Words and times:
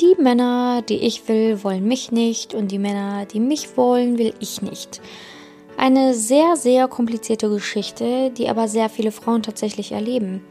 Die 0.00 0.14
Männer, 0.18 0.82
die 0.82 0.96
ich 0.96 1.28
will, 1.28 1.62
wollen 1.64 1.86
mich 1.86 2.12
nicht 2.12 2.54
und 2.54 2.72
die 2.72 2.78
Männer, 2.78 3.26
die 3.26 3.40
mich 3.40 3.76
wollen, 3.76 4.16
will 4.16 4.32
ich 4.40 4.62
nicht. 4.62 5.02
Eine 5.76 6.14
sehr, 6.14 6.56
sehr 6.56 6.88
komplizierte 6.88 7.50
Geschichte, 7.50 8.30
die 8.30 8.48
aber 8.48 8.68
sehr 8.68 8.88
viele 8.88 9.12
Frauen 9.12 9.42
tatsächlich 9.42 9.92
erleben. 9.92 10.42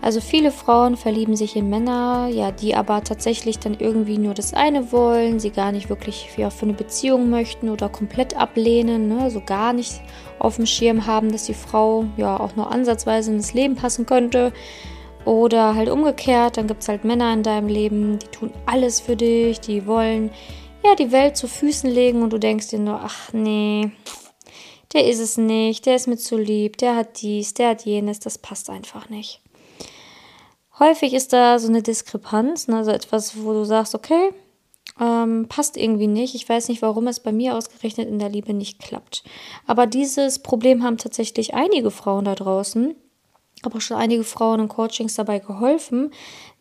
Also 0.00 0.20
viele 0.20 0.50
Frauen 0.50 0.96
verlieben 0.96 1.36
sich 1.36 1.56
in 1.56 1.68
Männer, 1.68 2.28
ja, 2.30 2.52
die 2.52 2.74
aber 2.74 3.02
tatsächlich 3.02 3.58
dann 3.58 3.76
irgendwie 3.78 4.18
nur 4.18 4.34
das 4.34 4.54
eine 4.54 4.92
wollen, 4.92 5.40
sie 5.40 5.50
gar 5.50 5.72
nicht 5.72 5.88
wirklich 5.88 6.30
für, 6.30 6.50
für 6.50 6.64
eine 6.64 6.74
Beziehung 6.74 7.28
möchten 7.28 7.68
oder 7.70 7.88
komplett 7.88 8.36
ablehnen, 8.36 9.08
ne, 9.08 9.30
so 9.30 9.42
gar 9.44 9.72
nicht 9.72 10.00
auf 10.38 10.56
dem 10.56 10.66
Schirm 10.66 11.06
haben, 11.06 11.32
dass 11.32 11.44
die 11.44 11.54
Frau 11.54 12.04
ja 12.16 12.38
auch 12.38 12.56
nur 12.56 12.70
ansatzweise 12.70 13.32
ins 13.32 13.52
Leben 13.52 13.74
passen 13.74 14.06
könnte. 14.06 14.52
Oder 15.26 15.74
halt 15.74 15.90
umgekehrt, 15.90 16.56
dann 16.56 16.68
gibt 16.68 16.82
es 16.82 16.88
halt 16.88 17.04
Männer 17.04 17.32
in 17.34 17.42
deinem 17.42 17.68
Leben, 17.68 18.18
die 18.18 18.28
tun 18.28 18.52
alles 18.64 19.00
für 19.00 19.16
dich, 19.16 19.60
die 19.60 19.84
wollen 19.84 20.30
ja 20.84 20.94
die 20.94 21.10
Welt 21.10 21.36
zu 21.36 21.48
Füßen 21.48 21.90
legen 21.90 22.22
und 22.22 22.32
du 22.32 22.38
denkst 22.38 22.68
dir 22.68 22.78
nur, 22.78 23.00
ach 23.02 23.32
nee, 23.32 23.90
der 24.92 25.08
ist 25.08 25.18
es 25.18 25.36
nicht, 25.36 25.84
der 25.84 25.96
ist 25.96 26.06
mir 26.06 26.16
zu 26.16 26.38
lieb, 26.38 26.78
der 26.78 26.94
hat 26.94 27.20
dies, 27.20 27.54
der 27.54 27.70
hat 27.70 27.84
jenes, 27.84 28.20
das 28.20 28.38
passt 28.38 28.70
einfach 28.70 29.08
nicht. 29.08 29.42
Häufig 30.78 31.12
ist 31.12 31.32
da 31.32 31.58
so 31.58 31.68
eine 31.68 31.82
Diskrepanz, 31.82 32.68
ne, 32.68 32.76
also 32.76 32.92
etwas, 32.92 33.42
wo 33.42 33.52
du 33.52 33.64
sagst, 33.64 33.96
okay, 33.96 34.30
ähm, 35.00 35.46
passt 35.48 35.76
irgendwie 35.76 36.06
nicht. 36.06 36.34
Ich 36.34 36.48
weiß 36.48 36.68
nicht, 36.68 36.82
warum 36.82 37.08
es 37.08 37.20
bei 37.20 37.32
mir 37.32 37.56
ausgerechnet 37.56 38.08
in 38.08 38.18
der 38.18 38.28
Liebe 38.28 38.54
nicht 38.54 38.78
klappt. 38.78 39.24
Aber 39.66 39.86
dieses 39.86 40.38
Problem 40.38 40.84
haben 40.84 40.98
tatsächlich 40.98 41.54
einige 41.54 41.90
Frauen 41.90 42.24
da 42.24 42.34
draußen. 42.34 42.94
Habe 43.66 43.76
auch 43.76 43.82
schon 43.82 43.98
einige 43.98 44.24
Frauen 44.24 44.60
in 44.60 44.68
Coachings 44.68 45.14
dabei 45.14 45.40
geholfen, 45.40 46.10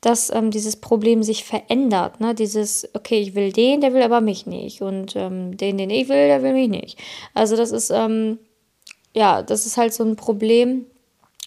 dass 0.01 0.29
ähm, 0.29 0.51
dieses 0.51 0.75
Problem 0.75 1.23
sich 1.23 1.45
verändert. 1.45 2.19
Ne? 2.19 2.35
Dieses, 2.35 2.87
okay, 2.93 3.21
ich 3.21 3.33
will 3.33 3.51
den, 3.51 3.81
der 3.81 3.93
will 3.93 4.03
aber 4.03 4.21
mich 4.21 4.45
nicht. 4.45 4.81
Und 4.81 5.15
ähm, 5.15 5.55
den, 5.55 5.77
den 5.77 5.89
ich 5.89 6.09
will, 6.09 6.27
der 6.27 6.43
will 6.43 6.53
mich 6.53 6.69
nicht. 6.69 6.99
Also 7.33 7.55
das 7.55 7.71
ist, 7.71 7.89
ähm, 7.89 8.39
ja, 9.13 9.41
das 9.41 9.65
ist 9.65 9.77
halt 9.77 9.93
so 9.93 10.03
ein 10.03 10.15
Problem, 10.17 10.85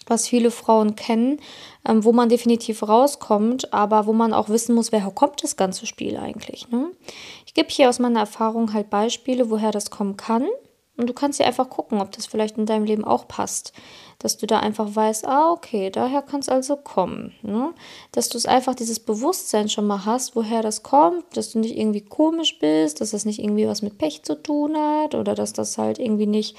was 0.07 0.27
viele 0.27 0.51
Frauen 0.51 0.95
kennen, 0.95 1.39
ähm, 1.87 2.03
wo 2.03 2.11
man 2.11 2.29
definitiv 2.29 2.83
rauskommt, 2.83 3.73
aber 3.73 4.07
wo 4.07 4.13
man 4.13 4.33
auch 4.33 4.49
wissen 4.49 4.75
muss, 4.75 4.91
woher 4.91 5.11
kommt 5.11 5.43
das 5.43 5.55
ganze 5.55 5.85
Spiel 5.85 6.17
eigentlich. 6.17 6.69
Ne? 6.69 6.91
Ich 7.45 7.53
gebe 7.53 7.69
hier 7.69 7.89
aus 7.89 7.99
meiner 7.99 8.21
Erfahrung 8.21 8.73
halt 8.73 8.89
Beispiele, 8.89 9.49
woher 9.49 9.71
das 9.71 9.91
kommen 9.91 10.17
kann. 10.17 10.47
Und 10.99 11.07
du 11.07 11.13
kannst 11.13 11.39
ja 11.39 11.45
einfach 11.45 11.69
gucken, 11.69 12.01
ob 12.01 12.11
das 12.11 12.25
vielleicht 12.25 12.57
in 12.57 12.65
deinem 12.65 12.83
Leben 12.83 13.05
auch 13.05 13.27
passt. 13.27 13.71
Dass 14.19 14.35
du 14.35 14.45
da 14.45 14.59
einfach 14.59 14.93
weißt, 14.93 15.25
ah, 15.25 15.51
okay, 15.51 15.89
daher 15.89 16.21
kann 16.21 16.41
es 16.41 16.49
also 16.49 16.75
kommen. 16.75 17.33
Ne? 17.41 17.73
Dass 18.11 18.27
du 18.27 18.37
es 18.37 18.45
einfach 18.45 18.75
dieses 18.75 18.99
Bewusstsein 18.99 19.69
schon 19.69 19.87
mal 19.87 20.03
hast, 20.03 20.35
woher 20.35 20.61
das 20.61 20.83
kommt, 20.83 21.23
dass 21.37 21.51
du 21.51 21.59
nicht 21.59 21.77
irgendwie 21.77 22.01
komisch 22.01 22.59
bist, 22.59 22.99
dass 22.99 23.11
das 23.11 23.23
nicht 23.23 23.39
irgendwie 23.39 23.65
was 23.65 23.81
mit 23.81 23.97
Pech 23.97 24.23
zu 24.23 24.35
tun 24.35 24.75
hat 24.75 25.15
oder 25.15 25.35
dass 25.35 25.53
das 25.53 25.77
halt 25.77 25.99
irgendwie 25.99 26.27
nicht 26.27 26.57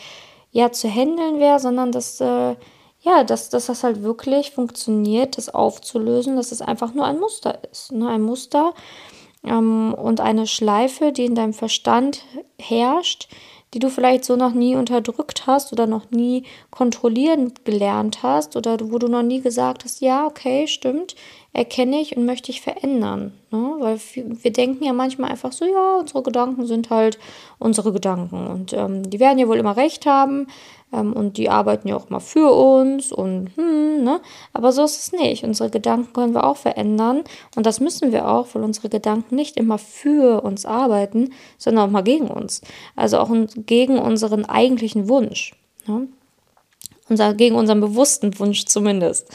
ja 0.52 0.72
zu 0.72 0.88
handeln 0.88 1.38
wäre, 1.38 1.60
sondern 1.60 1.92
dass 1.92 2.18
äh, 2.22 2.56
ja, 3.02 3.24
dass, 3.24 3.50
dass 3.50 3.66
das 3.66 3.82
halt 3.84 4.02
wirklich 4.02 4.52
funktioniert, 4.52 5.38
das 5.38 5.48
aufzulösen, 5.48 6.36
dass 6.36 6.52
es 6.52 6.62
einfach 6.62 6.94
nur 6.94 7.06
ein 7.06 7.18
Muster 7.18 7.58
ist. 7.70 7.92
Ne? 7.92 8.08
Ein 8.08 8.22
Muster 8.22 8.74
ähm, 9.44 9.94
und 9.94 10.20
eine 10.20 10.46
Schleife, 10.46 11.12
die 11.12 11.24
in 11.24 11.34
deinem 11.34 11.54
Verstand 11.54 12.24
herrscht, 12.58 13.28
die 13.74 13.78
du 13.78 13.88
vielleicht 13.88 14.24
so 14.24 14.36
noch 14.36 14.52
nie 14.52 14.76
unterdrückt 14.76 15.46
hast 15.46 15.72
oder 15.72 15.86
noch 15.86 16.10
nie 16.10 16.44
kontrollieren 16.70 17.52
gelernt 17.64 18.22
hast 18.22 18.56
oder 18.56 18.78
wo 18.80 18.98
du 18.98 19.08
noch 19.08 19.22
nie 19.22 19.40
gesagt 19.40 19.84
hast, 19.84 20.00
ja, 20.00 20.26
okay, 20.26 20.66
stimmt, 20.66 21.14
erkenne 21.52 22.00
ich 22.00 22.16
und 22.16 22.26
möchte 22.26 22.52
ich 22.52 22.60
verändern. 22.60 23.32
Ne? 23.50 23.76
Weil 23.80 24.00
wir 24.14 24.52
denken 24.52 24.84
ja 24.84 24.92
manchmal 24.92 25.30
einfach 25.30 25.52
so, 25.52 25.64
ja, 25.64 25.96
unsere 25.98 26.22
Gedanken 26.22 26.66
sind 26.66 26.90
halt 26.90 27.18
unsere 27.58 27.92
Gedanken 27.92 28.46
und 28.46 28.72
ähm, 28.72 29.08
die 29.10 29.18
werden 29.18 29.38
ja 29.38 29.48
wohl 29.48 29.58
immer 29.58 29.76
recht 29.76 30.06
haben 30.06 30.46
ähm, 30.92 31.12
und 31.12 31.38
die 31.38 31.50
arbeiten 31.50 31.88
ja 31.88 31.96
auch 31.96 32.08
mal 32.08 32.20
für 32.20 32.52
uns 32.52 33.10
und 33.10 33.50
hm, 33.56 34.04
ne? 34.04 34.20
Aber 34.52 34.70
so 34.70 34.84
ist 34.84 34.98
es 34.98 35.12
nicht. 35.12 35.42
Unsere 35.42 35.70
Gedanken 35.70 36.12
können 36.12 36.34
wir 36.34 36.44
auch 36.44 36.56
verändern 36.56 37.24
und 37.56 37.66
das 37.66 37.80
müssen 37.80 38.12
wir 38.12 38.28
auch, 38.28 38.46
weil 38.52 38.62
unsere 38.62 38.88
Gedanken 38.88 39.34
nicht 39.34 39.56
immer 39.56 39.78
für 39.78 40.44
uns 40.44 40.64
arbeiten, 40.64 41.32
sondern 41.58 41.88
auch 41.88 41.92
mal 41.92 42.02
gegen 42.02 42.28
uns. 42.28 42.60
Also 42.94 43.18
auch 43.18 43.30
gegen 43.56 43.98
unseren 43.98 44.44
eigentlichen 44.44 45.08
Wunsch. 45.08 45.54
Ne? 45.86 46.06
Unser, 47.08 47.34
gegen 47.34 47.56
unseren 47.56 47.80
bewussten 47.80 48.38
Wunsch 48.38 48.66
zumindest. 48.66 49.28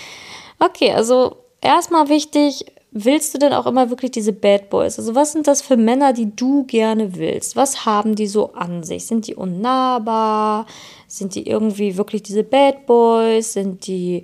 okay, 0.60 0.92
also 0.92 1.36
erstmal 1.60 2.08
wichtig, 2.08 2.66
willst 2.90 3.34
du 3.34 3.38
denn 3.38 3.52
auch 3.52 3.66
immer 3.66 3.90
wirklich 3.90 4.10
diese 4.10 4.32
Bad 4.32 4.70
Boys? 4.70 4.98
Also 4.98 5.14
was 5.14 5.32
sind 5.32 5.46
das 5.46 5.62
für 5.62 5.76
Männer, 5.76 6.12
die 6.12 6.34
du 6.34 6.64
gerne 6.64 7.16
willst? 7.16 7.56
Was 7.56 7.84
haben 7.84 8.14
die 8.14 8.26
so 8.26 8.52
an 8.54 8.82
sich? 8.82 9.06
Sind 9.06 9.26
die 9.26 9.34
unnahbar? 9.34 10.66
Sind 11.06 11.34
die 11.34 11.46
irgendwie 11.46 11.96
wirklich 11.96 12.22
diese 12.22 12.44
Bad 12.44 12.86
Boys? 12.86 13.52
Sind 13.52 13.86
die 13.86 14.22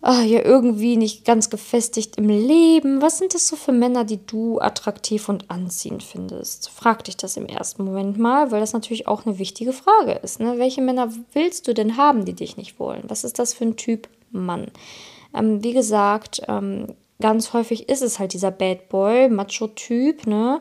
ah, 0.00 0.22
ja 0.22 0.44
irgendwie 0.44 0.96
nicht 0.96 1.24
ganz 1.24 1.50
gefestigt 1.50 2.16
im 2.16 2.28
Leben? 2.28 3.02
Was 3.02 3.18
sind 3.18 3.34
das 3.34 3.48
so 3.48 3.56
für 3.56 3.72
Männer, 3.72 4.04
die 4.04 4.24
du 4.24 4.60
attraktiv 4.60 5.28
und 5.28 5.50
anziehend 5.50 6.04
findest? 6.04 6.70
Frag 6.70 7.04
dich 7.04 7.16
das 7.16 7.36
im 7.36 7.46
ersten 7.46 7.84
Moment 7.84 8.16
mal, 8.16 8.52
weil 8.52 8.60
das 8.60 8.72
natürlich 8.72 9.08
auch 9.08 9.26
eine 9.26 9.38
wichtige 9.38 9.72
Frage 9.72 10.12
ist. 10.12 10.38
Ne? 10.38 10.58
Welche 10.58 10.82
Männer 10.82 11.12
willst 11.32 11.66
du 11.66 11.74
denn 11.74 11.96
haben, 11.96 12.24
die 12.24 12.34
dich 12.34 12.56
nicht 12.56 12.78
wollen? 12.78 13.02
Was 13.08 13.24
ist 13.24 13.38
das 13.40 13.54
für 13.54 13.64
ein 13.64 13.76
Typ 13.76 14.08
Mann? 14.30 14.68
Ähm, 15.36 15.62
wie 15.62 15.72
gesagt, 15.72 16.42
ähm, 16.48 16.86
ganz 17.20 17.52
häufig 17.52 17.88
ist 17.88 18.02
es 18.02 18.18
halt 18.18 18.32
dieser 18.32 18.50
Bad 18.50 18.88
Boy, 18.88 19.28
Macho-Typ, 19.28 20.26
ne? 20.26 20.60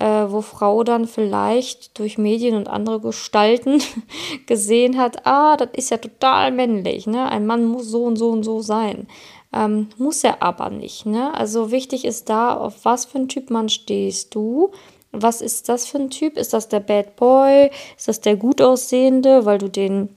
Äh, 0.00 0.30
wo 0.30 0.42
Frau 0.42 0.84
dann 0.84 1.06
vielleicht 1.06 1.98
durch 1.98 2.18
Medien 2.18 2.54
und 2.54 2.68
andere 2.68 3.00
Gestalten 3.00 3.82
gesehen 4.46 4.96
hat, 4.96 5.26
ah, 5.26 5.56
das 5.56 5.70
ist 5.72 5.90
ja 5.90 5.96
total 5.96 6.52
männlich, 6.52 7.06
ne? 7.06 7.28
Ein 7.28 7.46
Mann 7.46 7.64
muss 7.64 7.86
so 7.86 8.04
und 8.04 8.16
so 8.16 8.30
und 8.30 8.44
so 8.44 8.60
sein. 8.60 9.08
Ähm, 9.52 9.88
muss 9.96 10.22
er 10.24 10.42
aber 10.42 10.70
nicht, 10.70 11.06
ne? 11.06 11.34
Also 11.34 11.70
wichtig 11.70 12.04
ist 12.04 12.28
da, 12.28 12.54
auf 12.54 12.84
was 12.84 13.06
für 13.06 13.18
einen 13.18 13.28
Typ 13.28 13.50
Mann 13.50 13.68
stehst 13.68 14.34
du. 14.34 14.70
Was 15.10 15.40
ist 15.40 15.68
das 15.68 15.86
für 15.86 15.98
ein 15.98 16.10
Typ? 16.10 16.36
Ist 16.36 16.52
das 16.52 16.68
der 16.68 16.80
Bad 16.80 17.16
Boy? 17.16 17.70
Ist 17.96 18.08
das 18.08 18.20
der 18.20 18.36
gut 18.36 18.60
aussehende, 18.60 19.46
weil 19.46 19.58
du 19.58 19.68
den 19.68 20.10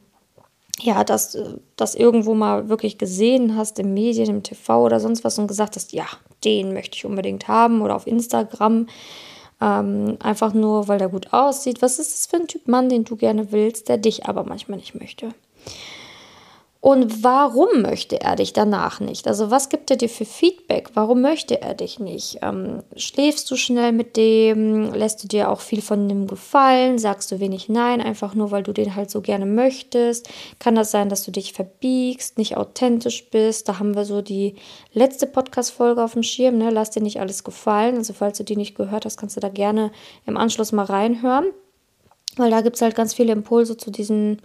ja, 0.81 1.03
dass 1.03 1.37
das 1.75 1.95
irgendwo 1.95 2.33
mal 2.33 2.69
wirklich 2.69 2.97
gesehen 2.97 3.55
hast 3.55 3.79
im 3.79 3.93
Medien, 3.93 4.29
im 4.29 4.43
TV 4.43 4.83
oder 4.83 4.99
sonst 4.99 5.23
was 5.23 5.37
und 5.37 5.47
gesagt 5.47 5.75
hast, 5.75 5.93
ja, 5.93 6.05
den 6.43 6.73
möchte 6.73 6.97
ich 6.97 7.05
unbedingt 7.05 7.47
haben 7.47 7.81
oder 7.81 7.95
auf 7.95 8.07
Instagram. 8.07 8.87
Ähm, 9.61 10.17
einfach 10.19 10.53
nur, 10.53 10.87
weil 10.87 10.97
der 10.97 11.09
gut 11.09 11.33
aussieht. 11.33 11.81
Was 11.81 11.99
ist 11.99 12.13
das 12.13 12.25
für 12.25 12.37
ein 12.37 12.47
Typ 12.47 12.67
Mann, 12.67 12.89
den 12.89 13.03
du 13.03 13.15
gerne 13.15 13.51
willst, 13.51 13.89
der 13.89 13.97
dich 13.97 14.25
aber 14.25 14.43
manchmal 14.43 14.79
nicht 14.79 14.99
möchte? 14.99 15.33
Und 16.83 17.23
warum 17.23 17.83
möchte 17.83 18.19
er 18.21 18.35
dich 18.35 18.53
danach 18.53 18.99
nicht? 18.99 19.27
Also 19.27 19.51
was 19.51 19.69
gibt 19.69 19.91
er 19.91 19.97
dir 19.97 20.09
für 20.09 20.25
Feedback? 20.25 20.89
Warum 20.95 21.21
möchte 21.21 21.61
er 21.61 21.75
dich 21.75 21.99
nicht? 21.99 22.39
Ähm, 22.41 22.81
schläfst 22.95 23.51
du 23.51 23.55
schnell 23.55 23.91
mit 23.91 24.17
dem? 24.17 24.91
Lässt 24.91 25.23
du 25.23 25.27
dir 25.27 25.51
auch 25.51 25.59
viel 25.61 25.83
von 25.83 26.09
dem 26.09 26.25
gefallen? 26.25 26.97
Sagst 26.97 27.31
du 27.31 27.39
wenig 27.39 27.69
Nein, 27.69 28.01
einfach 28.01 28.33
nur, 28.33 28.49
weil 28.49 28.63
du 28.63 28.73
den 28.73 28.95
halt 28.95 29.11
so 29.11 29.21
gerne 29.21 29.45
möchtest? 29.45 30.27
Kann 30.57 30.73
das 30.73 30.89
sein, 30.89 31.09
dass 31.09 31.23
du 31.23 31.29
dich 31.29 31.53
verbiegst, 31.53 32.39
nicht 32.39 32.57
authentisch 32.57 33.29
bist? 33.29 33.69
Da 33.69 33.77
haben 33.77 33.95
wir 33.95 34.03
so 34.03 34.23
die 34.23 34.55
letzte 34.91 35.27
Podcast-Folge 35.27 36.03
auf 36.03 36.13
dem 36.13 36.23
Schirm. 36.23 36.57
Ne? 36.57 36.71
Lass 36.71 36.89
dir 36.89 37.03
nicht 37.03 37.19
alles 37.19 37.43
gefallen. 37.43 37.97
Also 37.97 38.13
falls 38.13 38.39
du 38.39 38.43
die 38.43 38.57
nicht 38.57 38.73
gehört 38.73 39.05
hast, 39.05 39.17
kannst 39.17 39.35
du 39.35 39.39
da 39.39 39.49
gerne 39.49 39.91
im 40.25 40.35
Anschluss 40.35 40.71
mal 40.71 40.85
reinhören. 40.85 41.45
Weil 42.37 42.49
da 42.49 42.61
gibt 42.61 42.77
es 42.77 42.81
halt 42.81 42.95
ganz 42.95 43.13
viele 43.13 43.33
Impulse 43.33 43.77
zu 43.77 43.91
diesen 43.91 44.41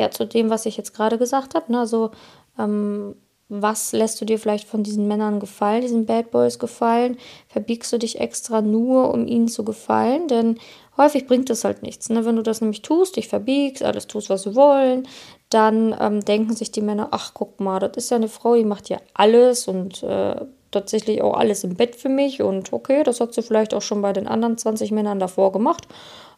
ja, 0.00 0.10
zu 0.10 0.26
dem, 0.26 0.50
was 0.50 0.66
ich 0.66 0.76
jetzt 0.76 0.94
gerade 0.94 1.18
gesagt 1.18 1.54
habe. 1.54 1.70
Ne? 1.70 1.80
Also, 1.80 2.10
ähm, 2.58 3.14
was 3.50 3.92
lässt 3.92 4.20
du 4.20 4.24
dir 4.24 4.38
vielleicht 4.38 4.68
von 4.68 4.84
diesen 4.84 5.08
Männern 5.08 5.40
gefallen, 5.40 5.82
diesen 5.82 6.06
Bad 6.06 6.30
Boys 6.30 6.60
gefallen? 6.60 7.16
Verbiegst 7.48 7.92
du 7.92 7.98
dich 7.98 8.20
extra 8.20 8.60
nur, 8.60 9.12
um 9.12 9.26
ihnen 9.26 9.48
zu 9.48 9.64
gefallen? 9.64 10.28
Denn 10.28 10.58
häufig 10.96 11.26
bringt 11.26 11.50
das 11.50 11.64
halt 11.64 11.82
nichts. 11.82 12.08
Ne? 12.10 12.24
Wenn 12.24 12.36
du 12.36 12.42
das 12.42 12.60
nämlich 12.60 12.82
tust, 12.82 13.16
dich 13.16 13.26
verbiegst, 13.26 13.82
alles 13.82 14.06
tust, 14.06 14.30
was 14.30 14.44
sie 14.44 14.54
wollen, 14.54 15.08
dann 15.48 15.96
ähm, 16.00 16.24
denken 16.24 16.54
sich 16.54 16.70
die 16.70 16.80
Männer, 16.80 17.08
ach 17.10 17.32
guck 17.34 17.58
mal, 17.58 17.80
das 17.80 17.96
ist 17.96 18.10
ja 18.10 18.16
eine 18.16 18.28
Frau, 18.28 18.54
die 18.54 18.64
macht 18.64 18.88
ja 18.88 18.98
alles 19.14 19.66
und 19.66 20.04
äh, 20.04 20.36
tatsächlich 20.70 21.22
auch 21.22 21.34
alles 21.34 21.64
im 21.64 21.74
Bett 21.74 21.96
für 21.96 22.08
mich 22.08 22.42
und 22.42 22.72
okay, 22.72 23.02
das 23.02 23.20
hat 23.20 23.34
sie 23.34 23.42
vielleicht 23.42 23.74
auch 23.74 23.82
schon 23.82 24.02
bei 24.02 24.12
den 24.12 24.26
anderen 24.26 24.58
20 24.58 24.90
Männern 24.92 25.18
davor 25.18 25.52
gemacht 25.52 25.86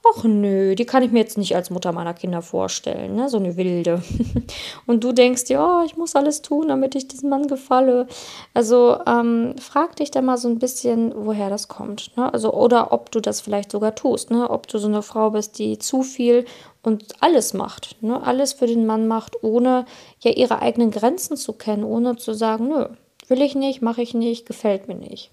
ach 0.05 0.25
nö, 0.25 0.75
die 0.75 0.85
kann 0.85 1.03
ich 1.03 1.13
mir 1.13 1.21
jetzt 1.21 1.39
nicht 1.39 1.55
als 1.55 1.71
Mutter 1.71 1.93
meiner 1.93 2.15
Kinder 2.15 2.43
vorstellen, 2.43 3.15
ne? 3.15 3.29
so 3.29 3.37
eine 3.37 3.57
wilde. 3.57 4.03
Und 4.87 5.05
du 5.05 5.13
denkst 5.13 5.45
dir, 5.45 5.61
oh, 5.61 5.85
ich 5.85 5.97
muss 5.97 6.17
alles 6.17 6.43
tun, 6.43 6.69
damit 6.69 6.95
ich 6.95 7.09
diesem 7.09 7.31
Mann 7.31 7.47
gefalle. 7.47 8.07
Also 8.53 8.99
ähm, 9.07 9.55
frag 9.61 9.97
dich 9.97 10.11
da 10.11 10.21
mal 10.21 10.39
so 10.39 10.49
ein 10.49 10.59
bisschen, 10.59 11.13
woher 11.15 11.51
das 11.51 11.69
kommt. 11.69 12.17
Ne? 12.17 12.33
Also, 12.33 12.53
oder 12.53 12.93
ob 12.93 13.11
du 13.13 13.21
das 13.21 13.41
vielleicht 13.41 13.71
sogar 13.71 13.95
tust, 13.95 14.31
ne? 14.31 14.51
ob 14.51 14.67
du 14.67 14.79
so 14.79 14.89
eine 14.89 15.03
Frau 15.03 15.31
bist, 15.31 15.59
die 15.59 15.79
zu 15.79 16.03
viel 16.03 16.45
und 16.83 17.05
alles 17.21 17.55
macht, 17.55 18.03
ne? 18.03 18.23
alles 18.25 18.55
für 18.55 18.67
den 18.67 18.87
Mann 18.87 19.07
macht, 19.07 19.43
ohne 19.45 19.87
ja 20.21 20.33
ihre 20.33 20.61
eigenen 20.61 20.91
Grenzen 20.91 21.37
zu 21.37 21.53
kennen, 21.53 21.85
ohne 21.85 22.17
zu 22.17 22.33
sagen, 22.33 22.69
nö, 22.69 22.87
will 23.29 23.43
ich 23.43 23.55
nicht, 23.55 23.83
mache 23.83 24.03
ich 24.03 24.15
nicht, 24.15 24.47
gefällt 24.47 24.89
mir 24.89 24.97
nicht. 24.97 25.31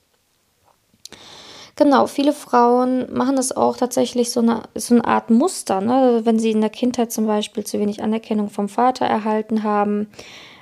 Genau, 1.80 2.08
viele 2.08 2.34
Frauen 2.34 3.08
machen 3.14 3.38
das 3.38 3.56
auch 3.56 3.78
tatsächlich 3.78 4.32
so 4.32 4.42
eine, 4.42 4.64
so 4.76 4.96
eine 4.96 5.06
Art 5.06 5.30
Muster, 5.30 5.80
ne? 5.80 6.20
wenn 6.26 6.38
sie 6.38 6.52
in 6.52 6.60
der 6.60 6.70
Kindheit 6.70 7.10
zum 7.10 7.26
Beispiel 7.26 7.64
zu 7.64 7.80
wenig 7.80 8.04
Anerkennung 8.04 8.50
vom 8.50 8.68
Vater 8.68 9.06
erhalten 9.06 9.64
haben, 9.64 10.08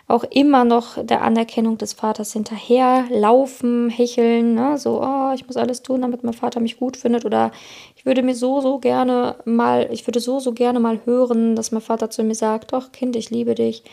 auch 0.07 0.23
immer 0.25 0.63
noch 0.63 1.03
der 1.03 1.23
Anerkennung 1.23 1.79
des 1.79 1.93
Vaters 1.93 2.33
hinterher 2.33 3.05
laufen, 3.09 3.89
hecheln, 3.89 4.53
ne? 4.53 4.77
so, 4.77 5.01
oh, 5.01 5.31
ich 5.33 5.47
muss 5.47 5.57
alles 5.57 5.81
tun, 5.81 6.01
damit 6.01 6.23
mein 6.23 6.33
Vater 6.33 6.59
mich 6.59 6.77
gut 6.77 6.95
findet 6.95 7.25
oder 7.25 7.51
ich 7.95 8.05
würde 8.05 8.21
mir 8.21 8.35
so, 8.35 8.61
so 8.61 8.77
gerne 8.77 9.37
mal, 9.43 9.89
ich 9.91 10.05
würde 10.05 10.19
so, 10.19 10.39
so 10.39 10.53
gerne 10.53 10.79
mal 10.79 10.99
hören, 11.05 11.55
dass 11.55 11.71
mein 11.71 11.81
Vater 11.81 12.11
zu 12.11 12.23
mir 12.23 12.35
sagt, 12.35 12.73
doch 12.73 12.91
Kind, 12.91 13.15
ich 13.15 13.31
liebe 13.31 13.55
dich. 13.55 13.83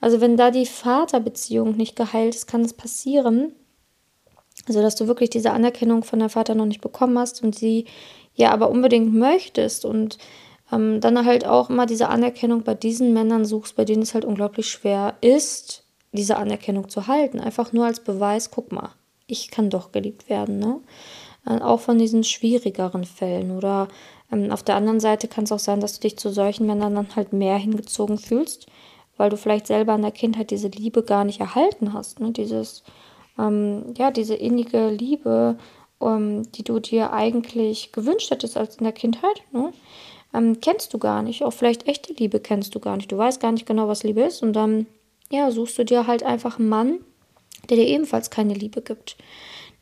Also 0.00 0.20
wenn 0.20 0.36
da 0.36 0.50
die 0.50 0.66
Vaterbeziehung 0.66 1.76
nicht 1.76 1.96
geheilt 1.96 2.34
ist, 2.34 2.46
kann 2.46 2.62
es 2.62 2.74
passieren, 2.74 3.54
also 4.66 4.80
dass 4.80 4.96
du 4.96 5.06
wirklich 5.06 5.30
diese 5.30 5.50
Anerkennung 5.50 6.04
von 6.04 6.18
der 6.18 6.28
Vater 6.28 6.54
noch 6.54 6.66
nicht 6.66 6.80
bekommen 6.80 7.18
hast 7.18 7.42
und 7.42 7.54
sie 7.54 7.86
ja 8.34 8.50
aber 8.50 8.70
unbedingt 8.70 9.14
möchtest 9.14 9.84
und 9.84 10.18
ähm, 10.72 11.00
dann 11.00 11.24
halt 11.24 11.46
auch 11.46 11.70
immer 11.70 11.86
diese 11.86 12.08
Anerkennung 12.08 12.62
bei 12.62 12.74
diesen 12.74 13.12
Männern 13.12 13.44
suchst, 13.44 13.76
bei 13.76 13.84
denen 13.84 14.02
es 14.02 14.14
halt 14.14 14.24
unglaublich 14.24 14.68
schwer 14.68 15.14
ist, 15.20 15.84
diese 16.12 16.36
Anerkennung 16.36 16.88
zu 16.88 17.06
halten. 17.06 17.40
Einfach 17.40 17.72
nur 17.72 17.86
als 17.86 18.00
Beweis, 18.00 18.50
guck 18.50 18.72
mal, 18.72 18.90
ich 19.26 19.50
kann 19.50 19.70
doch 19.70 19.92
geliebt 19.92 20.28
werden, 20.28 20.58
ne? 20.58 20.80
Äh, 21.46 21.60
auch 21.60 21.80
von 21.80 21.98
diesen 21.98 22.24
schwierigeren 22.24 23.04
Fällen. 23.04 23.50
Oder 23.50 23.88
ähm, 24.32 24.50
auf 24.50 24.62
der 24.62 24.76
anderen 24.76 25.00
Seite 25.00 25.28
kann 25.28 25.44
es 25.44 25.52
auch 25.52 25.58
sein, 25.58 25.80
dass 25.80 25.94
du 25.94 26.00
dich 26.00 26.18
zu 26.18 26.30
solchen 26.30 26.66
Männern 26.66 26.94
dann 26.94 27.16
halt 27.16 27.32
mehr 27.32 27.56
hingezogen 27.56 28.18
fühlst, 28.18 28.66
weil 29.16 29.30
du 29.30 29.36
vielleicht 29.36 29.66
selber 29.66 29.94
in 29.94 30.02
der 30.02 30.10
Kindheit 30.10 30.50
diese 30.50 30.68
Liebe 30.68 31.02
gar 31.02 31.24
nicht 31.24 31.40
erhalten 31.40 31.92
hast. 31.92 32.20
Ne? 32.20 32.32
Dieses, 32.32 32.82
ähm, 33.38 33.94
ja, 33.96 34.10
diese 34.10 34.34
innige 34.34 34.88
Liebe, 34.90 35.56
ähm, 36.00 36.50
die 36.52 36.64
du 36.64 36.80
dir 36.80 37.12
eigentlich 37.12 37.92
gewünscht 37.92 38.30
hättest 38.30 38.56
als 38.56 38.76
in 38.76 38.84
der 38.84 38.92
Kindheit. 38.92 39.42
Ne? 39.52 39.72
ähm, 40.34 40.60
kennst 40.60 40.92
du 40.92 40.98
gar 40.98 41.22
nicht. 41.22 41.44
Auch 41.44 41.52
vielleicht 41.52 41.86
echte 41.86 42.12
Liebe 42.12 42.40
kennst 42.40 42.74
du 42.74 42.80
gar 42.80 42.96
nicht. 42.96 43.10
Du 43.10 43.16
weißt 43.16 43.40
gar 43.40 43.52
nicht 43.52 43.66
genau, 43.66 43.88
was 43.88 44.02
Liebe 44.02 44.22
ist. 44.22 44.42
Und 44.42 44.52
dann, 44.52 44.86
ja, 45.30 45.50
suchst 45.50 45.78
du 45.78 45.84
dir 45.84 46.06
halt 46.06 46.24
einfach 46.24 46.58
einen 46.58 46.68
Mann, 46.68 46.98
der 47.70 47.76
dir 47.76 47.86
ebenfalls 47.86 48.30
keine 48.30 48.54
Liebe 48.54 48.82
gibt. 48.82 49.16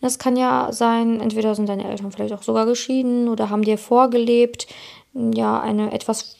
Das 0.00 0.18
kann 0.18 0.36
ja 0.36 0.68
sein, 0.72 1.20
entweder 1.20 1.54
sind 1.54 1.68
deine 1.68 1.88
Eltern 1.88 2.12
vielleicht 2.12 2.34
auch 2.34 2.42
sogar 2.42 2.66
geschieden 2.66 3.28
oder 3.28 3.50
haben 3.50 3.62
dir 3.62 3.78
vorgelebt, 3.78 4.66
ja, 5.14 5.60
eine 5.60 5.92
etwas 5.92 6.36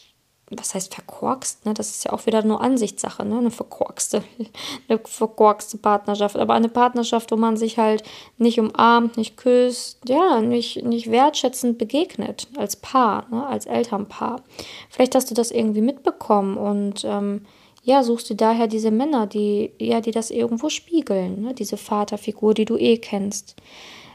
was 0.59 0.75
heißt 0.75 0.95
verkorkst, 0.95 1.65
ne? 1.67 1.75
Das 1.75 1.91
ist 1.91 2.05
ja 2.05 2.13
auch 2.13 2.27
wieder 2.27 2.45
nur 2.45 2.61
Ansichtssache, 2.61 3.25
ne? 3.25 3.39
Eine 3.39 3.51
verkorkste, 3.51 4.23
eine 4.89 4.99
verkorkste 5.05 5.79
Partnerschaft. 5.79 6.37
Aber 6.37 6.55
eine 6.55 6.69
Partnerschaft, 6.69 7.31
wo 7.33 7.37
man 7.37 7.57
sich 7.57 7.79
halt 7.79 8.03
nicht 8.39 8.59
umarmt, 8.59 9.17
nicht 9.17 9.37
küsst, 9.37 9.99
ja, 10.07 10.41
nicht, 10.41 10.85
nicht 10.85 11.11
wertschätzend 11.11 11.79
begegnet 11.79 12.49
als 12.57 12.77
Paar, 12.77 13.27
ne? 13.31 13.47
als 13.47 13.67
Elternpaar. 13.67 14.43
Vielleicht 14.91 15.15
hast 15.15 15.31
du 15.31 15.35
das 15.35 15.51
irgendwie 15.51 15.83
mitbekommen 15.83 16.57
und 16.57 17.05
ähm, 17.05 17.47
ja, 17.85 18.03
suchst 18.03 18.31
du 18.31 18.35
daher 18.35 18.69
diese 18.69 18.91
Männer, 18.91 19.27
die, 19.27 19.73
ja, 19.79 20.01
die 20.01 20.13
das 20.13 20.31
irgendwo 20.31 20.69
spiegeln, 20.69 21.43
ne? 21.43 21.55
diese 21.55 21.77
Vaterfigur, 21.77 22.55
die 22.55 22.65
du 22.65 22.77
eh 22.77 22.99
kennst. 22.99 23.57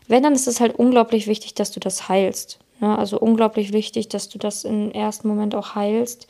Wenn, 0.08 0.24
dann 0.24 0.34
ist 0.34 0.48
es 0.48 0.62
halt 0.62 0.80
unglaublich 0.80 1.28
wichtig, 1.28 1.54
dass 1.54 1.72
du 1.72 1.80
das 1.80 2.08
heilst. 2.08 2.60
Ne? 2.80 2.98
Also 2.98 3.20
unglaublich 3.20 3.74
wichtig, 3.74 4.10
dass 4.10 4.30
du 4.30 4.38
das 4.38 4.64
im 4.64 4.92
ersten 4.92 5.28
Moment 5.28 5.56
auch 5.56 5.76
heilst. 5.76 6.28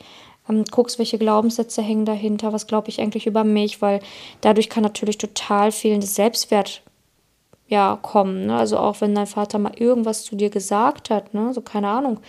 Ähm, 0.48 0.64
guckst, 0.70 0.98
welche 0.98 1.18
Glaubenssätze 1.18 1.82
hängen 1.82 2.04
dahinter, 2.04 2.52
was 2.52 2.66
glaube 2.66 2.88
ich 2.88 3.00
eigentlich 3.00 3.26
über 3.26 3.44
mich, 3.44 3.82
weil 3.82 4.00
dadurch 4.40 4.68
kann 4.68 4.82
natürlich 4.82 5.18
total 5.18 5.72
fehlendes 5.72 6.14
Selbstwert 6.14 6.82
ja, 7.68 7.98
kommen. 8.00 8.46
Ne? 8.46 8.56
Also 8.56 8.78
auch 8.78 9.00
wenn 9.00 9.14
dein 9.14 9.26
Vater 9.26 9.58
mal 9.58 9.74
irgendwas 9.76 10.24
zu 10.24 10.36
dir 10.36 10.50
gesagt 10.50 11.10
hat, 11.10 11.34
ne? 11.34 11.52
so 11.52 11.60
keine 11.60 11.88
Ahnung, 11.88 12.20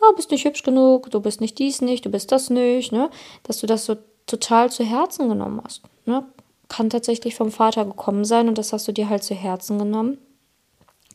ja, 0.00 0.08
bist 0.16 0.30
nicht 0.30 0.44
hübsch 0.44 0.62
genug, 0.62 1.10
du 1.10 1.20
bist 1.20 1.40
nicht 1.40 1.58
dies 1.58 1.80
nicht, 1.80 2.04
du 2.04 2.10
bist 2.10 2.32
das 2.32 2.50
nicht, 2.50 2.92
ne? 2.92 3.08
dass 3.44 3.60
du 3.60 3.66
das 3.66 3.84
so 3.84 3.96
total 4.26 4.70
zu 4.70 4.84
Herzen 4.84 5.28
genommen 5.28 5.60
hast. 5.64 5.82
Ne? 6.06 6.24
Kann 6.68 6.90
tatsächlich 6.90 7.36
vom 7.36 7.52
Vater 7.52 7.84
gekommen 7.84 8.24
sein 8.24 8.48
und 8.48 8.58
das 8.58 8.72
hast 8.72 8.88
du 8.88 8.92
dir 8.92 9.08
halt 9.08 9.22
zu 9.22 9.34
Herzen 9.34 9.78
genommen 9.78 10.18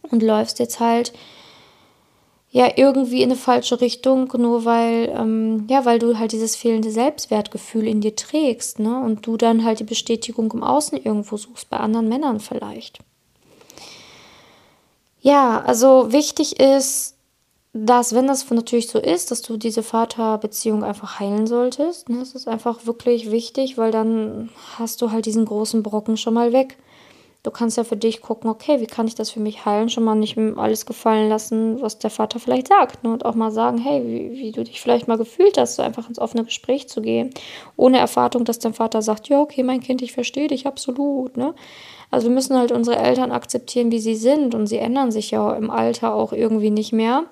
und 0.10 0.24
läufst 0.24 0.60
jetzt 0.60 0.80
halt 0.80 1.12
ja 2.52 2.72
irgendwie 2.76 3.22
in 3.22 3.30
eine 3.30 3.40
falsche 3.40 3.80
Richtung, 3.80 4.32
nur 4.38 4.66
weil, 4.66 5.14
ähm, 5.16 5.68
ja, 5.70 5.86
weil 5.86 6.00
du 6.00 6.18
halt 6.18 6.32
dieses 6.32 6.56
fehlende 6.56 6.92
Selbstwertgefühl 6.92 7.88
in 7.88 8.02
dir 8.02 8.16
trägst, 8.16 8.80
ne? 8.80 9.00
Und 9.00 9.28
du 9.28 9.38
dann 9.38 9.64
halt 9.64 9.80
die 9.80 9.84
Bestätigung 9.86 10.52
im 10.52 10.64
Außen 10.64 10.98
irgendwo 10.98 11.38
suchst, 11.38 11.70
bei 11.70 11.78
anderen 11.78 12.10
Männern 12.10 12.40
vielleicht. 12.40 13.00
Ja, 15.22 15.62
also 15.62 16.12
wichtig 16.12 16.60
ist, 16.60 17.16
dass, 17.74 18.16
wenn 18.16 18.26
das 18.26 18.50
natürlich 18.50 18.88
so 18.88 18.98
ist, 18.98 19.30
dass 19.30 19.44
du 19.44 19.58
diese 19.58 19.84
Vaterbeziehung 19.84 20.84
einfach 20.84 21.20
heilen 21.20 21.46
solltest. 21.46 22.10
Ne? 22.10 22.20
Das 22.20 22.34
ist 22.34 22.48
einfach 22.48 22.86
wirklich 22.88 23.30
wichtig, 23.30 23.78
weil 23.78 23.92
dann 23.92 24.50
hast 24.78 25.02
du 25.02 25.12
halt 25.12 25.26
diesen 25.28 25.46
großen 25.46 25.84
Brocken 25.84 26.18
schon 26.18 26.34
mal 26.34 26.52
weg. 26.52 26.78
Du 27.42 27.52
kannst 27.52 27.78
ja 27.78 27.86
für 27.86 27.96
dich 27.96 28.22
gucken, 28.22 28.50
okay, 28.50 28.82
wie 28.82 28.86
kann 28.86 29.08
ich 29.08 29.16
das 29.16 29.32
für 29.32 29.40
mich 29.40 29.66
heilen? 29.66 29.88
Schon 29.90 30.04
mal 30.04 30.16
nicht 30.16 30.38
alles 30.38 30.86
gefallen 30.86 31.30
lassen, 31.30 31.82
was 31.82 31.98
der 31.98 32.10
Vater 32.10 32.38
vielleicht 32.38 32.68
sagt. 32.68 33.06
Ne? 33.06 33.14
Und 33.14 33.24
auch 33.24 33.34
mal 33.34 33.52
sagen, 33.52 33.78
hey, 33.78 34.04
wie, 34.06 34.38
wie 34.38 34.52
du 34.52 34.62
dich 34.66 34.82
vielleicht 34.82 35.08
mal 35.08 35.18
gefühlt 35.18 35.58
hast, 35.58 35.76
so 35.76 35.82
einfach 35.82 36.10
ins 36.10 36.20
offene 36.20 36.44
Gespräch 36.44 36.90
zu 36.90 37.02
gehen. 37.02 37.30
Ohne 37.78 38.00
Erwartung, 38.00 38.44
dass 38.44 38.60
dein 38.60 38.74
Vater 38.74 39.02
sagt, 39.02 39.30
ja, 39.30 39.40
okay, 39.40 39.64
mein 39.64 39.80
Kind, 39.80 40.02
ich 40.02 40.12
verstehe 40.12 40.50
dich 40.50 40.68
absolut. 40.68 41.38
Ne? 41.38 41.56
Also 42.12 42.28
wir 42.28 42.34
müssen 42.34 42.58
halt 42.58 42.74
unsere 42.74 42.98
Eltern 42.98 43.32
akzeptieren, 43.32 43.90
wie 43.94 44.00
sie 44.00 44.16
sind. 44.16 44.54
Und 44.54 44.68
sie 44.68 44.80
ändern 44.80 45.14
sich 45.14 45.32
ja 45.32 45.54
im 45.54 45.70
Alter 45.70 46.14
auch 46.16 46.34
irgendwie 46.34 46.72
nicht 46.72 46.92
mehr. 46.92 47.24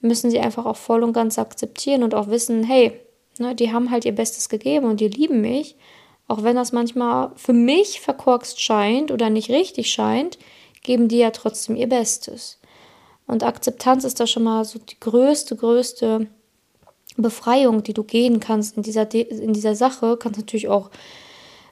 müssen 0.00 0.30
sie 0.30 0.40
einfach 0.40 0.64
auch 0.64 0.76
voll 0.76 1.02
und 1.02 1.12
ganz 1.12 1.38
akzeptieren 1.38 2.04
und 2.04 2.14
auch 2.14 2.28
wissen, 2.28 2.64
hey, 2.64 2.98
ne, 3.38 3.54
die 3.54 3.70
haben 3.70 3.90
halt 3.90 4.06
ihr 4.06 4.14
Bestes 4.14 4.48
gegeben 4.48 4.86
und 4.86 5.00
die 5.00 5.08
lieben 5.08 5.42
mich. 5.42 5.76
Auch 6.28 6.42
wenn 6.42 6.56
das 6.56 6.72
manchmal 6.72 7.32
für 7.36 7.52
mich 7.52 8.00
verkorkst 8.00 8.60
scheint 8.60 9.10
oder 9.10 9.30
nicht 9.30 9.50
richtig 9.50 9.90
scheint, 9.90 10.38
geben 10.82 11.08
die 11.08 11.18
ja 11.18 11.30
trotzdem 11.30 11.76
ihr 11.76 11.88
Bestes. 11.88 12.58
Und 13.26 13.44
Akzeptanz 13.44 14.04
ist 14.04 14.20
da 14.20 14.26
schon 14.26 14.42
mal 14.42 14.64
so 14.64 14.78
die 14.78 14.98
größte, 14.98 15.56
größte 15.56 16.26
Befreiung, 17.16 17.82
die 17.82 17.94
du 17.94 18.02
gehen 18.02 18.40
kannst 18.40 18.76
in 18.76 18.82
dieser, 18.82 19.12
in 19.14 19.52
dieser 19.52 19.74
Sache. 19.74 20.16
Kannst 20.16 20.40
natürlich 20.40 20.68
auch 20.68 20.90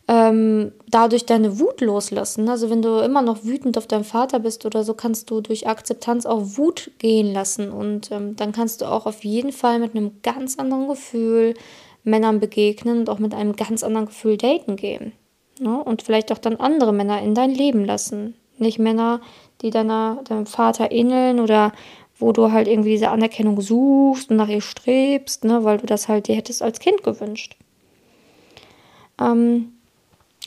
ähm, 0.09 0.73
dadurch 0.89 1.27
deine 1.27 1.59
Wut 1.59 1.81
loslassen. 1.81 2.49
Also 2.49 2.69
wenn 2.69 2.83
du 2.83 2.99
immer 2.99 3.23
noch 3.23 3.45
wütend 3.45 3.79
auf 3.79 3.87
deinen 3.87 4.05
Vater 4.05 4.41
bist 4.41 4.67
oder 4.67 4.85
so, 4.85 4.95
kannst 4.95 5.31
du 5.31 5.41
durch 5.41 5.69
Akzeptanz 5.69 6.27
auch 6.27 6.57
Wut 6.57 6.91
gehen 6.99 7.33
lassen. 7.33 7.71
Und 7.71 8.11
ähm, 8.11 8.37
dann 8.37 8.53
kannst 8.53 8.81
du 8.81 8.87
auch 8.87 9.07
auf 9.07 9.25
jeden 9.25 9.53
Fall 9.53 9.79
mit 9.79 9.95
einem 9.95 10.21
ganz 10.23 10.59
anderen 10.59 10.89
Gefühl, 10.89 11.55
Männern 12.05 12.41
begegnen 12.41 13.01
und 13.01 13.11
auch 13.11 13.19
mit 13.19 13.35
einem 13.35 13.57
ganz 13.57 13.83
anderen 13.83 14.07
Gefühl 14.07 14.37
daten 14.37 14.77
gehen. 14.77 15.13
Ne? 15.59 15.83
Und 15.83 16.03
vielleicht 16.03 16.33
auch 16.33 16.39
dann 16.39 16.57
andere 16.57 16.93
Männer 16.93 17.21
in 17.23 17.35
dein 17.35 17.51
Leben 17.51 17.85
lassen. 17.85 18.35
Nicht 18.59 18.79
Männer, 18.79 19.21
die 19.63 19.71
deiner, 19.71 20.21
deinem 20.25 20.47
Vater 20.47 20.91
ähneln 20.91 21.41
oder 21.41 21.73
wo 22.19 22.33
du 22.33 22.53
halt 22.53 22.69
irgendwie 22.69 22.91
diese 22.91 23.11
Anerkennung 23.11 23.61
suchst 23.61 24.31
und 24.31 24.37
nach 24.37 24.49
ihr 24.49 24.61
strebst, 24.61 25.45
ne? 25.45 25.65
weil 25.65 25.79
du 25.79 25.87
das 25.87 26.09
halt 26.09 26.29
dir 26.29 26.37
hättest 26.37 26.63
als 26.63 26.79
Kind 26.79 27.03
gewünscht. 27.03 27.57
Ähm, 29.21 29.73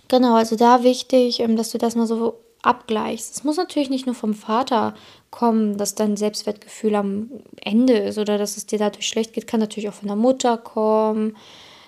genau, 0.07 0.36
also 0.36 0.55
da 0.55 0.83
wichtig, 0.83 1.39
ähm, 1.39 1.55
dass 1.55 1.72
du 1.72 1.77
das 1.77 1.95
mal 1.95 2.07
so 2.07 2.39
abgleichst. 2.63 3.36
Es 3.36 3.43
muss 3.43 3.58
natürlich 3.58 3.89
nicht 3.89 4.05
nur 4.05 4.15
vom 4.15 4.34
Vater 4.34 4.96
kommen, 5.29 5.77
dass 5.77 5.96
dein 5.96 6.17
Selbstwertgefühl 6.17 6.96
am 6.96 7.29
Ende 7.62 7.93
ist 7.93 8.17
oder 8.17 8.38
dass 8.38 8.58
es 8.58 8.65
dir 8.65 8.79
dadurch 8.79 9.08
schlecht 9.08 9.34
geht, 9.34 9.48
kann 9.48 9.60
natürlich 9.60 9.89
auch 9.89 9.93
von 9.93 10.08
der 10.08 10.15
Mutter 10.15 10.58
kommen, 10.58 11.36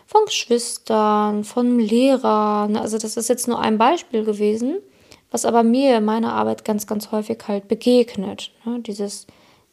von 0.05 0.25
Geschwistern, 0.25 1.43
von 1.43 1.79
Lehrern. 1.79 2.75
Also 2.75 2.97
das 2.97 3.17
ist 3.17 3.29
jetzt 3.29 3.47
nur 3.47 3.59
ein 3.59 3.77
Beispiel 3.77 4.23
gewesen, 4.23 4.77
was 5.31 5.45
aber 5.45 5.63
mir 5.63 5.97
in 5.97 6.05
meiner 6.05 6.33
Arbeit 6.33 6.65
ganz, 6.65 6.85
ganz 6.87 7.11
häufig 7.11 7.39
halt 7.47 7.67
begegnet. 7.67 8.51
Ne? 8.65 8.79
Dieses, 8.81 9.27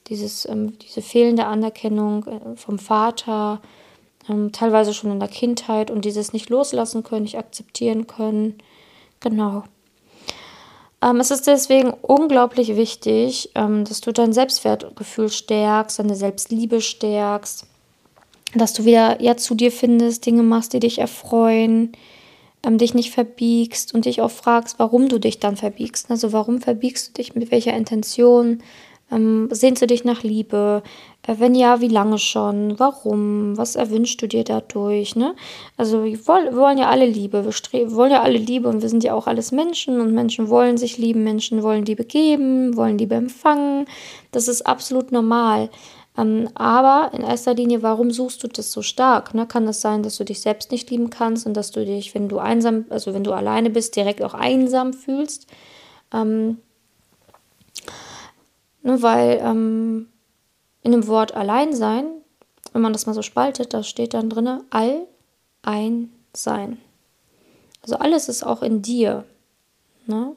dieses, 0.09 0.49
ähm, 0.49 0.79
diese 0.79 1.03
fehlende 1.03 1.47
Anerkennung 1.47 2.27
äh, 2.27 2.57
vom 2.57 2.79
Vater, 2.79 3.61
ähm, 4.29 4.53
teilweise 4.53 4.95
schon 4.95 5.11
in 5.11 5.21
der 5.21 5.29
Kindheit 5.29 5.91
und 5.91 6.05
dieses 6.05 6.33
nicht 6.33 6.49
loslassen 6.51 7.03
können, 7.03 7.23
nicht 7.23 7.39
akzeptieren 7.39 8.07
können. 8.07 8.59
Genau. 9.21 9.65
Ähm, 11.03 11.21
es 11.21 11.31
ist 11.31 11.47
deswegen 11.47 11.91
unglaublich 11.91 12.77
wichtig, 12.77 13.51
ähm, 13.55 13.85
dass 13.85 14.01
du 14.01 14.13
dein 14.13 14.33
Selbstwertgefühl 14.33 15.29
stärkst, 15.29 15.99
deine 15.99 16.15
Selbstliebe 16.15 16.81
stärkst, 16.81 17.67
dass 18.55 18.73
du 18.73 18.85
wieder 18.85 19.21
ja, 19.21 19.37
zu 19.37 19.55
dir 19.55 19.73
findest, 19.73 20.25
Dinge 20.27 20.43
machst, 20.43 20.73
die 20.73 20.81
dich 20.81 20.99
erfreuen, 20.99 21.93
ähm, 22.65 22.79
dich 22.79 22.95
nicht 22.95 23.11
verbiegst 23.11 23.95
und 23.95 24.05
dich 24.05 24.21
auch 24.21 24.31
fragst, 24.31 24.79
warum 24.79 25.09
du 25.09 25.19
dich 25.19 25.41
dann 25.41 25.57
verbiegst. 25.57 26.11
Also 26.11 26.33
warum 26.33 26.61
verbiegst 26.61 27.09
du 27.09 27.13
dich, 27.15 27.35
mit 27.35 27.51
welcher 27.51 27.75
Intention, 27.75 28.63
Ähm, 29.13 29.49
sehnst 29.53 29.83
du 29.83 29.87
dich 29.87 30.05
nach 30.05 30.23
Liebe? 30.23 30.83
Äh, 31.27 31.35
wenn 31.39 31.55
ja, 31.55 31.81
wie 31.81 31.89
lange 31.89 32.19
schon? 32.19 32.79
Warum? 32.79 33.57
Was 33.59 33.77
erwünschst 33.77 34.23
du 34.23 34.27
dir 34.27 34.43
dadurch? 34.43 35.15
Ne? 35.17 35.35
Also 35.77 36.05
wir 36.05 36.27
wollen, 36.27 36.57
wir 36.57 36.79
ja 36.79 36.89
alle 36.89 37.07
Liebe. 37.07 37.45
Wir, 37.45 37.53
streben, 37.53 37.95
wollen 37.95 38.11
ja 38.11 38.23
alle 38.23 38.39
Liebe 38.39 38.69
und 38.69 38.81
wir 38.81 38.89
sind 38.89 39.05
ja 39.05 39.15
auch 39.15 39.27
alles 39.27 39.53
Menschen 39.53 40.01
und 40.01 40.15
Menschen 40.15 40.49
wollen 40.49 40.79
sich 40.79 40.97
lieben, 40.97 41.23
Menschen 41.25 41.63
wollen 41.63 41.85
Liebe 41.85 42.05
geben, 42.05 42.77
wollen 42.77 42.99
Liebe 42.99 43.15
empfangen. 43.15 43.87
Das 44.33 44.49
ist 44.49 44.67
absolut 44.67 45.13
normal. 45.13 45.69
Ähm, 46.17 46.49
aber 46.55 47.11
in 47.15 47.23
erster 47.23 47.55
Linie, 47.55 47.83
warum 47.83 48.11
suchst 48.11 48.43
du 48.43 48.49
das 48.49 48.73
so 48.73 48.81
stark? 48.83 49.35
Ne? 49.35 49.47
Kann 49.47 49.67
das 49.67 49.83
sein, 49.83 50.03
dass 50.03 50.17
du 50.17 50.25
dich 50.25 50.41
selbst 50.41 50.71
nicht 50.71 50.91
lieben 50.91 51.11
kannst 51.11 51.47
und 51.47 51.55
dass 51.55 51.71
du 51.71 51.85
dich, 51.85 52.15
wenn 52.15 52.29
du 52.29 52.39
einsam, 52.39 52.87
also 52.89 53.13
wenn 53.13 53.25
du 53.25 53.33
alleine 53.33 53.71
bist, 53.71 53.95
direkt 53.97 54.23
auch 54.23 54.35
einsam 54.35 54.95
fühlst? 54.95 55.47
Ähm, 56.13 56.59
ne, 58.83 59.03
weil 59.03 59.41
ähm, 59.43 60.09
in 60.83 60.93
dem 60.93 61.07
Wort 61.07 61.35
allein 61.35 61.75
sein, 61.75 62.07
wenn 62.73 62.83
man 62.83 62.93
das 62.93 63.07
mal 63.07 63.15
so 63.15 63.23
spaltet, 63.23 63.75
da 63.75 63.83
steht 63.83 64.15
dann 64.15 64.31
drin 64.31 64.61
all 64.71 65.07
ein 65.63 66.11
sein. 66.35 66.79
Also 67.83 67.97
alles 67.97 68.29
ist 68.29 68.45
auch 68.45 68.63
in 68.63 68.83
dir. 68.83 69.25
Ne? 70.07 70.35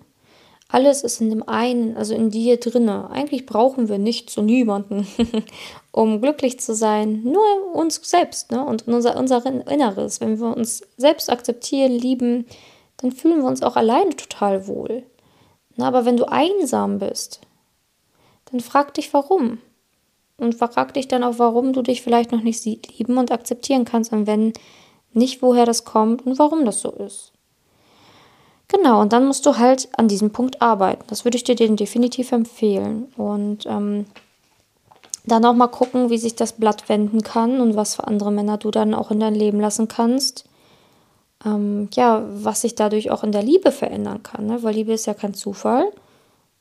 Alles 0.67 1.03
ist 1.03 1.21
in 1.21 1.29
dem 1.29 1.47
einen, 1.47 1.95
also 1.95 2.15
in 2.15 2.31
dir 2.31 2.59
drinne. 2.59 3.09
Eigentlich 3.11 3.45
brauchen 3.45 3.87
wir 3.87 3.99
nicht 3.99 4.29
zu 4.29 4.41
niemanden, 4.41 5.07
um 5.91 6.21
glücklich 6.21 6.59
zu 6.59 6.73
sein. 6.73 7.21
Nur 7.23 7.43
uns 7.73 7.99
selbst 8.03 8.51
ne? 8.51 8.65
und 8.65 8.87
unser, 8.87 9.17
unser 9.17 9.45
Inneres. 9.45 10.21
Wenn 10.21 10.39
wir 10.39 10.55
uns 10.55 10.81
selbst 10.97 11.29
akzeptieren, 11.29 11.91
lieben, 11.91 12.45
dann 12.97 13.11
fühlen 13.11 13.41
wir 13.41 13.47
uns 13.47 13.61
auch 13.61 13.75
alleine 13.75 14.15
total 14.15 14.67
wohl. 14.67 15.03
Na, 15.75 15.87
aber 15.87 16.05
wenn 16.05 16.17
du 16.17 16.25
einsam 16.25 16.99
bist, 16.99 17.41
dann 18.51 18.59
frag 18.59 18.93
dich 18.93 19.13
warum. 19.13 19.59
Und 20.37 20.55
frag 20.55 20.93
dich 20.93 21.07
dann 21.07 21.23
auch, 21.23 21.39
warum 21.39 21.71
du 21.71 21.81
dich 21.81 22.01
vielleicht 22.01 22.31
noch 22.31 22.41
nicht 22.41 22.65
lieben 22.65 23.17
und 23.17 23.31
akzeptieren 23.31 23.85
kannst. 23.85 24.11
Und 24.11 24.27
wenn 24.27 24.53
nicht, 25.13 25.41
woher 25.41 25.65
das 25.65 25.85
kommt 25.85 26.25
und 26.25 26.37
warum 26.39 26.65
das 26.65 26.81
so 26.81 26.91
ist. 26.91 27.31
Genau, 28.67 28.99
und 28.99 29.13
dann 29.13 29.27
musst 29.27 29.45
du 29.45 29.57
halt 29.57 29.87
an 29.97 30.07
diesem 30.07 30.31
Punkt 30.31 30.61
arbeiten. 30.61 31.05
Das 31.07 31.23
würde 31.23 31.37
ich 31.37 31.43
dir 31.43 31.55
definitiv 31.55 32.31
empfehlen. 32.31 33.05
Und 33.15 33.65
ähm, 33.65 34.05
dann 35.25 35.45
auch 35.45 35.53
mal 35.53 35.67
gucken, 35.67 36.09
wie 36.09 36.17
sich 36.17 36.35
das 36.35 36.53
Blatt 36.53 36.89
wenden 36.89 37.21
kann 37.21 37.61
und 37.61 37.75
was 37.75 37.95
für 37.95 38.05
andere 38.05 38.31
Männer 38.31 38.57
du 38.57 38.71
dann 38.71 38.93
auch 38.93 39.11
in 39.11 39.19
dein 39.19 39.35
Leben 39.35 39.59
lassen 39.59 39.87
kannst. 39.87 40.45
Ähm, 41.45 41.89
ja, 41.93 42.23
was 42.27 42.61
sich 42.61 42.75
dadurch 42.75 43.11
auch 43.11 43.23
in 43.23 43.31
der 43.31 43.43
Liebe 43.43 43.71
verändern 43.71 44.23
kann. 44.23 44.47
Ne? 44.47 44.63
Weil 44.63 44.75
Liebe 44.75 44.93
ist 44.93 45.05
ja 45.05 45.13
kein 45.13 45.33
Zufall 45.33 45.91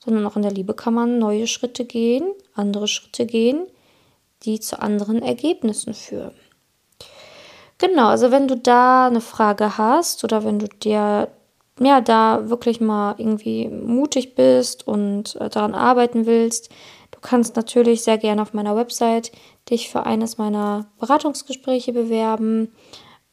sondern 0.04 0.26
auch 0.26 0.36
in 0.36 0.42
der 0.42 0.52
Liebe 0.52 0.74
kann 0.74 0.94
man 0.94 1.18
neue 1.18 1.46
Schritte 1.46 1.84
gehen, 1.84 2.32
andere 2.54 2.88
Schritte 2.88 3.26
gehen, 3.26 3.66
die 4.42 4.60
zu 4.60 4.80
anderen 4.80 5.22
Ergebnissen 5.22 5.94
führen. 5.94 6.34
Genau, 7.78 8.08
also 8.08 8.30
wenn 8.30 8.48
du 8.48 8.56
da 8.56 9.06
eine 9.06 9.20
Frage 9.20 9.78
hast 9.78 10.22
oder 10.24 10.44
wenn 10.44 10.58
du 10.58 10.68
dir 10.68 11.28
ja 11.80 12.00
da 12.00 12.48
wirklich 12.48 12.80
mal 12.80 13.16
irgendwie 13.18 13.68
mutig 13.68 14.36
bist 14.36 14.86
und 14.86 15.36
äh, 15.36 15.48
daran 15.48 15.74
arbeiten 15.74 16.24
willst, 16.24 16.70
du 17.10 17.18
kannst 17.20 17.56
natürlich 17.56 18.02
sehr 18.02 18.16
gerne 18.18 18.42
auf 18.42 18.54
meiner 18.54 18.76
Website 18.76 19.32
dich 19.68 19.90
für 19.90 20.06
eines 20.06 20.38
meiner 20.38 20.86
Beratungsgespräche 21.00 21.92
bewerben. 21.92 22.72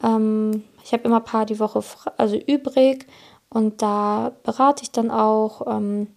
Ähm, 0.02 0.64
ich 0.82 0.92
habe 0.92 1.04
immer 1.04 1.18
ein 1.18 1.24
paar 1.24 1.46
die 1.46 1.60
Woche 1.60 1.84
also 2.16 2.36
übrig 2.36 3.06
und 3.48 3.80
da 3.80 4.32
berate 4.42 4.82
ich 4.82 4.90
dann 4.90 5.10
auch. 5.10 5.66
Ähm, 5.68 6.08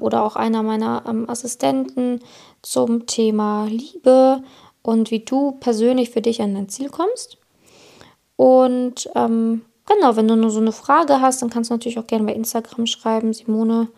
oder 0.00 0.24
auch 0.24 0.36
einer 0.36 0.62
meiner 0.62 1.04
ähm, 1.08 1.28
Assistenten 1.28 2.20
zum 2.62 3.06
Thema 3.06 3.66
Liebe 3.66 4.42
und 4.82 5.10
wie 5.10 5.20
du 5.20 5.52
persönlich 5.52 6.10
für 6.10 6.22
dich 6.22 6.42
an 6.42 6.54
dein 6.54 6.68
Ziel 6.68 6.88
kommst. 6.88 7.38
Und 8.36 9.08
ähm, 9.14 9.62
genau, 9.86 10.16
wenn 10.16 10.28
du 10.28 10.36
nur 10.36 10.50
so 10.50 10.60
eine 10.60 10.72
Frage 10.72 11.20
hast, 11.20 11.42
dann 11.42 11.50
kannst 11.50 11.70
du 11.70 11.74
natürlich 11.74 11.98
auch 11.98 12.06
gerne 12.06 12.26
bei 12.26 12.34
Instagram 12.34 12.86
schreiben, 12.86 13.32
Simone 13.32 13.88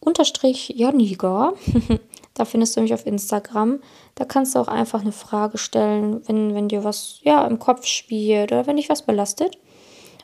unterstrich 0.00 0.70
Janiga. 0.70 1.54
da 2.34 2.44
findest 2.44 2.76
du 2.76 2.80
mich 2.80 2.94
auf 2.94 3.06
Instagram. 3.06 3.80
Da 4.14 4.24
kannst 4.24 4.54
du 4.54 4.58
auch 4.58 4.68
einfach 4.68 5.00
eine 5.00 5.12
Frage 5.12 5.58
stellen, 5.58 6.22
wenn, 6.26 6.54
wenn 6.54 6.68
dir 6.68 6.84
was 6.84 7.20
ja, 7.22 7.46
im 7.46 7.58
Kopf 7.58 7.86
spielt 7.86 8.52
oder 8.52 8.66
wenn 8.66 8.76
dich 8.76 8.88
was 8.88 9.02
belastet. 9.02 9.58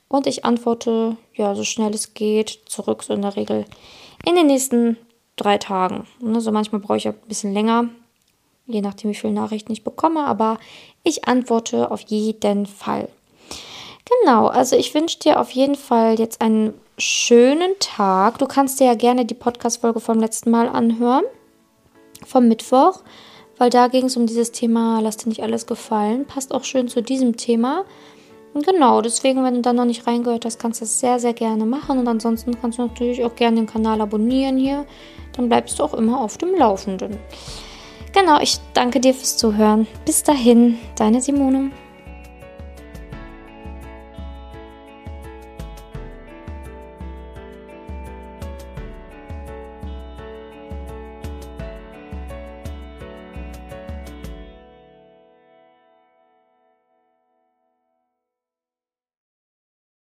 Und 0.09 0.27
ich 0.27 0.45
antworte 0.45 1.17
ja 1.35 1.55
so 1.55 1.65
schnell 1.65 1.95
es 1.95 2.13
geht 2.13 2.61
zurück, 2.67 3.03
so 3.03 3.15
in 3.15 3.23
der 3.23 3.37
Regel 3.37 3.65
in 4.25 4.35
den 4.35 4.47
nächsten 4.47 4.97
drei 5.37 5.59
Tagen. 5.59 6.07
Also 6.25 6.53
manchmal 6.53 6.81
brauche 6.81 6.97
ich 6.97 7.09
ein 7.09 7.15
bisschen 7.29 7.53
länger, 7.53 7.89
je 8.67 8.81
nachdem, 8.81 9.11
wie 9.11 9.15
viele 9.15 9.33
Nachrichten 9.33 9.73
ich 9.73 9.85
bekomme, 9.85 10.25
aber 10.25 10.59
ich 11.03 11.27
antworte 11.27 11.91
auf 11.91 12.01
jeden 12.03 12.67
Fall. 12.67 13.09
Genau, 14.05 14.49
also 14.49 14.77
ich 14.77 14.95
wünsche 14.95 15.19
dir 15.19 15.41
auf 15.41 15.51
jeden 15.51 15.77
Fall 15.77 16.19
jetzt 16.19 16.41
einen 16.41 16.75
schönen 16.99 17.73
Tag. 17.79 18.39
Du 18.39 18.47
kannst 18.47 18.81
dir 18.81 18.87
ja 18.87 18.95
gerne 18.95 19.25
die 19.25 19.35
Podcast-Folge 19.35 20.01
vom 20.01 20.19
letzten 20.19 20.51
Mal 20.51 20.69
anhören, 20.69 21.25
vom 22.27 22.49
Mittwoch, 22.49 23.01
weil 23.59 23.71
da 23.71 23.89
ging 23.89 24.07
es 24.07 24.17
um 24.17 24.27
dieses 24.27 24.53
Thema, 24.53 25.01
lass 25.01 25.17
dir 25.17 25.29
nicht 25.29 25.43
alles 25.43 25.67
gefallen. 25.67 26.27
Passt 26.27 26.53
auch 26.53 26.65
schön 26.65 26.89
zu 26.89 27.03
diesem 27.03 27.37
Thema. 27.37 27.85
Genau, 28.55 29.01
deswegen, 29.01 29.43
wenn 29.45 29.55
du 29.55 29.61
da 29.63 29.73
noch 29.73 29.87
nicht 29.87 30.07
reingehört 30.07 30.45
hast, 30.45 30.59
kannst 30.59 30.81
du 30.81 30.85
das 30.85 31.01
sehr, 31.01 31.19
sehr 31.19 31.33
gerne 31.33 31.65
machen. 31.65 31.99
Und 31.99 32.09
ansonsten 32.09 32.61
kannst 32.61 32.79
du 32.79 32.83
natürlich 32.83 33.25
auch 33.25 33.35
gerne 33.35 33.57
den 33.57 33.67
Kanal 33.67 34.01
abonnieren 34.01 34.59
hier. 34.59 34.85
Dann 35.37 35.49
bleibst 35.49 35.79
du 35.79 35.85
auch 35.85 35.95
immer 35.95 36.21
auf 36.21 36.37
dem 36.37 36.55
Laufenden. 36.55 37.17
Genau, 38.13 38.39
ich 38.41 38.59
danke 38.75 39.01
dir 39.01 39.15
fürs 39.15 39.39
Zuhören. 39.39 39.87
Bis 40.05 40.23
dahin, 40.23 40.79
deine 40.97 41.23
Simone. 41.23 41.71